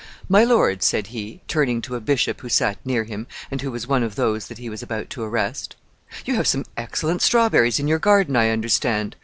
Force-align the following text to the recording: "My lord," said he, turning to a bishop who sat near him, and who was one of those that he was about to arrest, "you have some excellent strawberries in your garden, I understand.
"My 0.27 0.43
lord," 0.43 0.81
said 0.81 1.07
he, 1.13 1.41
turning 1.47 1.79
to 1.83 1.93
a 1.95 2.01
bishop 2.01 2.41
who 2.41 2.49
sat 2.49 2.79
near 2.83 3.03
him, 3.03 3.27
and 3.51 3.61
who 3.61 3.69
was 3.69 3.85
one 3.85 4.01
of 4.01 4.15
those 4.15 4.47
that 4.47 4.57
he 4.57 4.67
was 4.67 4.81
about 4.81 5.11
to 5.11 5.21
arrest, 5.21 5.75
"you 6.25 6.33
have 6.37 6.47
some 6.47 6.65
excellent 6.75 7.21
strawberries 7.21 7.77
in 7.79 7.87
your 7.87 7.99
garden, 7.99 8.35
I 8.35 8.49
understand. 8.49 9.15